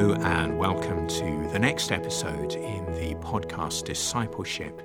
[0.00, 4.80] And welcome to the next episode in the podcast Discipleship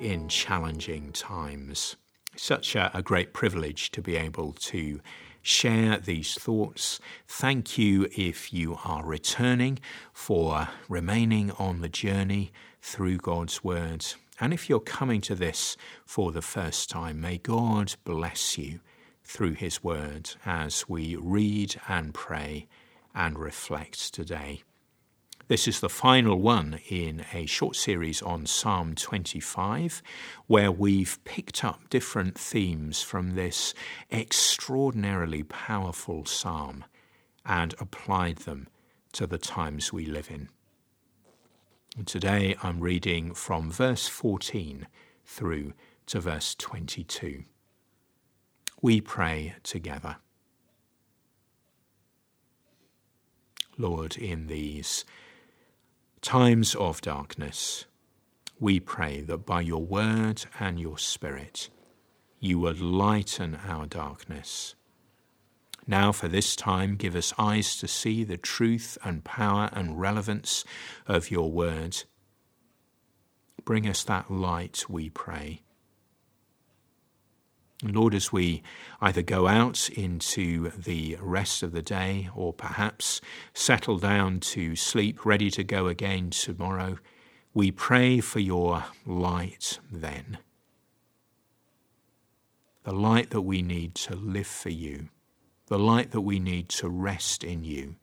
[0.00, 1.96] in Challenging Times.
[2.34, 5.02] Such a, a, great privilege to be able to
[5.42, 6.98] share these thoughts.
[7.28, 9.80] Thank you if you are returning
[10.14, 12.50] for remaining on the journey
[12.80, 14.06] through God's Word.
[14.40, 15.76] And if you're coming to this
[16.06, 18.80] for the first time, may God bless you
[19.22, 22.66] through His Word as we read and pray
[23.14, 24.62] and reflect today.
[25.46, 30.02] This is the final one in a short series on Psalm 25,
[30.46, 33.74] where we've picked up different themes from this
[34.10, 36.84] extraordinarily powerful psalm
[37.44, 38.68] and applied them
[39.12, 40.48] to the times we live in.
[42.06, 44.86] Today I'm reading from verse 14
[45.26, 45.74] through
[46.06, 47.44] to verse 22.
[48.80, 50.16] We pray together.
[53.76, 55.04] Lord, in these
[56.20, 57.86] times of darkness,
[58.60, 61.68] we pray that by your word and your spirit,
[62.38, 64.74] you would lighten our darkness.
[65.86, 70.64] Now, for this time, give us eyes to see the truth and power and relevance
[71.06, 72.04] of your word.
[73.64, 75.62] Bring us that light, we pray.
[77.82, 78.62] Lord, as we
[79.00, 83.20] either go out into the rest of the day or perhaps
[83.52, 86.98] settle down to sleep, ready to go again tomorrow,
[87.52, 90.38] we pray for your light then.
[92.84, 95.08] The light that we need to live for you,
[95.66, 97.96] the light that we need to rest in you,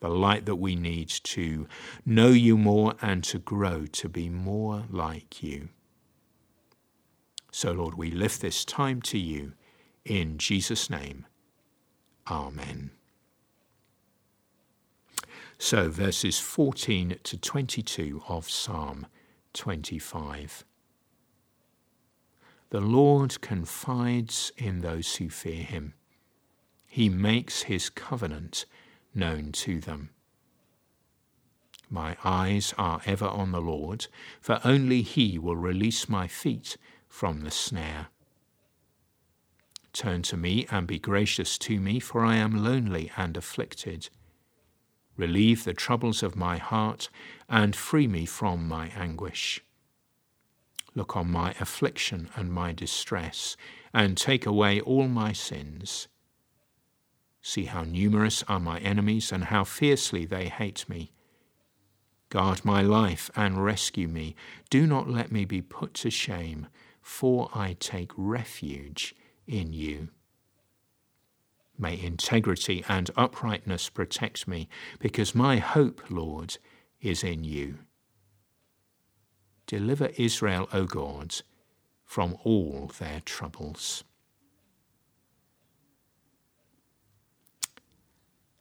[0.00, 1.66] the light that we need to
[2.04, 5.68] know you more and to grow to be more like you.
[7.56, 9.54] So, Lord, we lift this time to you
[10.04, 11.24] in Jesus' name.
[12.30, 12.90] Amen.
[15.56, 19.06] So, verses 14 to 22 of Psalm
[19.54, 20.66] 25.
[22.68, 25.94] The Lord confides in those who fear him.
[26.84, 28.66] He makes his covenant
[29.14, 30.10] known to them.
[31.88, 34.08] My eyes are ever on the Lord,
[34.42, 36.76] for only he will release my feet
[37.08, 38.08] from the snare.
[39.92, 44.10] Turn to me and be gracious to me, for I am lonely and afflicted.
[45.16, 47.08] Relieve the troubles of my heart
[47.48, 49.64] and free me from my anguish.
[50.94, 53.56] Look on my affliction and my distress,
[53.94, 56.08] and take away all my sins.
[57.40, 61.10] See how numerous are my enemies and how fiercely they hate me.
[62.28, 64.36] Guard my life and rescue me.
[64.68, 66.66] Do not let me be put to shame
[67.06, 69.14] for I take refuge
[69.46, 70.08] in you.
[71.78, 74.68] May integrity and uprightness protect me,
[74.98, 76.58] because my hope, Lord,
[77.00, 77.78] is in you.
[79.68, 81.36] Deliver Israel, O God,
[82.04, 84.02] from all their troubles.
[87.72, 87.78] I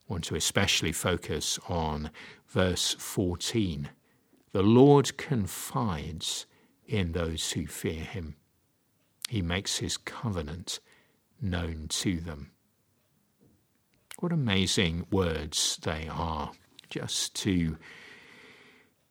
[0.07, 2.11] want to especially focus on
[2.47, 3.89] verse 14.
[4.51, 6.45] The Lord confides
[6.87, 8.35] in those who fear him.
[9.29, 10.79] He makes his covenant
[11.41, 12.51] known to them.
[14.19, 16.51] What amazing words they are,
[16.89, 17.77] just to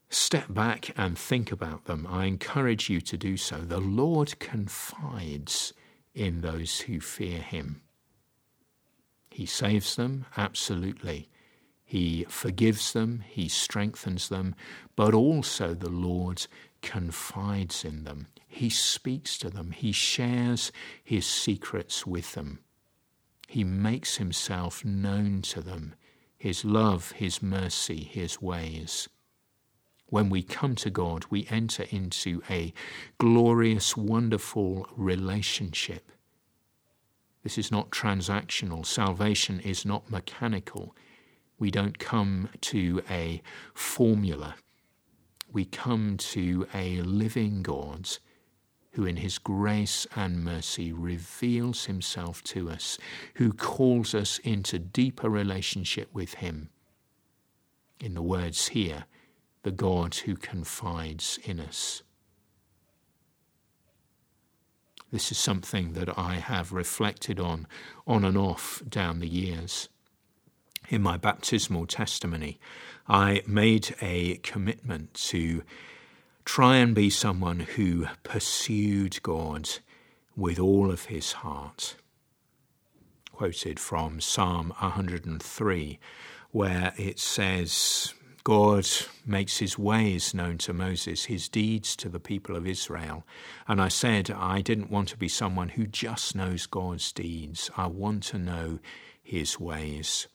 [0.09, 2.07] step back and think about them.
[2.09, 3.59] I encourage you to do so.
[3.59, 5.73] The Lord confides
[6.15, 7.83] in those who fear him.
[9.31, 11.29] He saves them, absolutely.
[11.85, 14.55] He forgives them, he strengthens them,
[14.97, 16.47] but also the Lord
[16.85, 18.29] confides in them.
[18.47, 19.73] He speaks to them.
[19.73, 20.71] He shares
[21.03, 22.61] his secrets with them.
[23.49, 25.95] He makes himself known to them,
[26.37, 29.09] his love, his mercy, his ways.
[30.07, 32.73] When we come to God, we enter into a
[33.19, 36.13] glorious, wonderful relationship.
[37.43, 38.85] This is not transactional.
[38.85, 40.95] Salvation is not mechanical.
[41.59, 43.43] We don't come to a
[43.73, 44.57] formula
[45.55, 48.11] we come to a living God
[48.93, 52.99] who, in his grace and mercy, reveals himself to us,
[53.35, 56.71] who calls us into deeper relationship with him.
[58.01, 59.05] In the words here,
[59.63, 62.03] the God who confides in us.
[65.13, 67.69] This is something that I have reflected on
[68.09, 69.89] on and off down the years
[70.89, 72.59] in my baptismal testimony,
[73.09, 75.63] I made a commitment to
[76.45, 79.69] try and be someone who pursued God
[80.37, 81.97] with all of his heart.
[83.33, 85.99] Quoted from Psalm 103
[86.55, 88.15] where it says,
[88.45, 88.87] God
[89.27, 93.25] makes his ways known to Moses, his deeds to the people of Israel.
[93.67, 97.73] And I said, I didn't want to be someone who just knows God's deeds.
[97.77, 98.79] I want to know
[99.21, 100.29] his ways.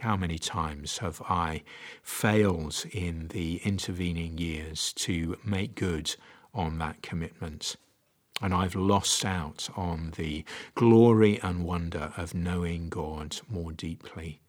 [0.00, 1.62] How many times have I
[2.02, 6.16] failed in the intervening years to make good
[6.54, 7.76] on that commitment?
[8.40, 10.44] And I've lost out on the
[10.74, 14.40] glory and wonder of knowing God more deeply.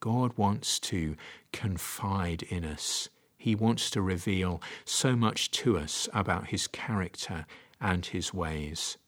[0.00, 1.16] God wants to
[1.52, 3.08] confide in us.
[3.38, 7.46] He wants to reveal so much to us about his character
[7.80, 8.98] and his ways.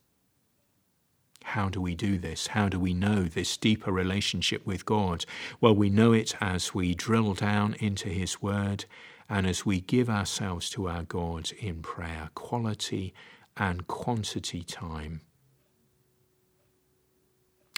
[1.51, 2.47] How do we do this?
[2.47, 5.25] How do we know this deeper relationship with God?
[5.61, 8.83] Well, we know it as we drill down into His Word
[9.29, 13.13] and as we give ourselves to our God in prayer, quality
[13.55, 15.21] and quantity time.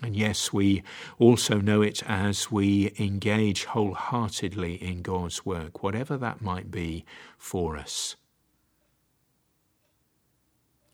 [0.02, 0.82] And yes, we
[1.20, 7.06] also know it as we engage wholeheartedly in God's work, whatever that might be
[7.38, 8.16] for us.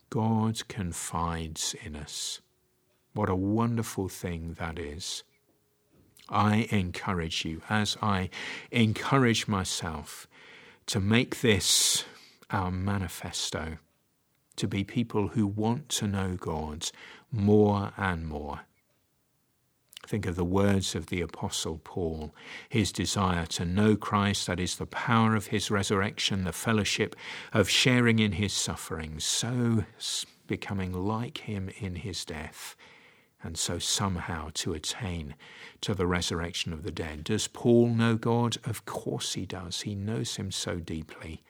[0.10, 2.42] God confides in us.
[3.15, 5.23] What a wonderful thing that is.
[6.29, 8.29] I encourage you, as I
[8.69, 10.27] encourage myself,
[10.85, 12.06] to make this
[12.51, 13.79] our manifesto,
[14.57, 16.91] to be people who want to know God
[17.31, 18.62] more and more
[20.07, 22.33] Think of the words of the Apostle Paul,
[22.69, 27.15] his desire to know Christ, that is the power of his resurrection, the fellowship
[27.51, 29.85] of sharing in his sufferings, so
[30.45, 32.75] becoming like him in his death,
[33.45, 35.36] and so somehow to attain
[35.80, 37.24] to the resurrection of the dead.
[37.24, 38.57] Does Paul know God?
[38.63, 39.81] Of course he does.
[39.81, 41.44] He knows him so deeply,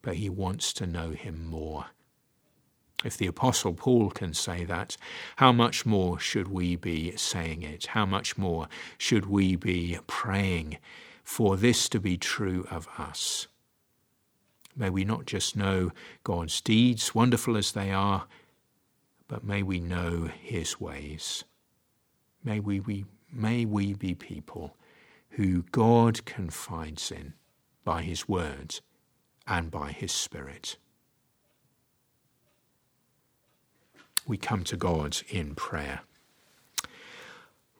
[0.00, 1.86] but he wants to know him more.
[3.04, 4.96] If the Apostle Paul can say that,
[5.36, 7.86] how much more should we be saying it?
[7.86, 10.78] How much more should we be praying
[11.24, 13.48] for this to be true of us?
[14.76, 15.90] May we not just know
[16.22, 18.26] God's deeds, wonderful as they are,
[19.32, 21.44] but may we know his ways.
[22.44, 24.76] May we be, may we be people
[25.30, 27.32] who God confides in
[27.82, 28.80] by his word
[29.46, 30.76] and by his spirit.
[34.26, 36.02] we come to God in prayer.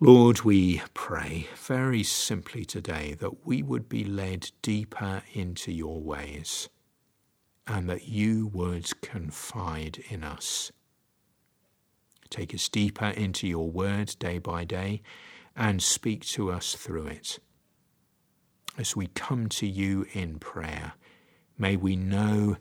[0.00, 6.69] Lord, we pray very simply today that we would be led deeper into your ways
[7.66, 10.72] and that you would confide in us.
[12.32, 15.02] Take us deeper into your word day by day
[15.55, 17.38] and speak to us through it.
[18.79, 20.94] As we come to you in prayer,
[21.58, 22.56] may we know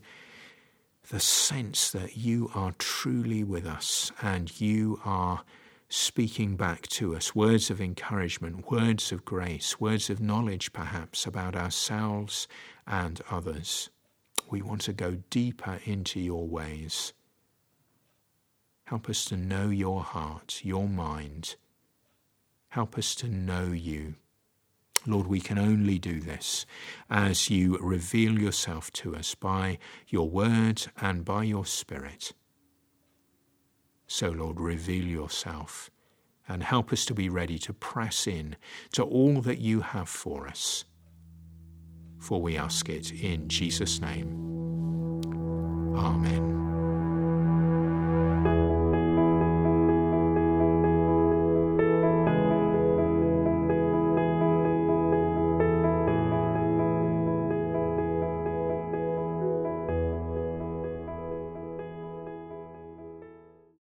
[1.10, 5.46] the sense that you are truly with us and you are
[5.88, 11.56] speaking back to us words of encouragement, words of grace, words of knowledge, perhaps, about
[11.56, 12.46] ourselves
[12.86, 13.90] and others.
[14.50, 17.14] We want to go deeper into your ways.
[18.92, 21.56] Help us to know your heart, your mind.
[22.68, 24.16] Help us to know you.
[25.08, 26.66] Lord, we can only do this
[27.10, 29.78] as you reveal yourself to us by
[30.10, 32.34] your word and by your spirit.
[34.08, 35.90] So, Lord, reveal yourself
[36.50, 38.58] and help us to be ready to press in
[38.92, 40.84] to all that you have for us.
[42.20, 44.50] For we ask it in Jesus' name.
[45.96, 46.71] Amen.